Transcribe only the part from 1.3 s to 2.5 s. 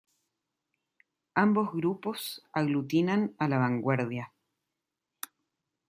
Ambos grupos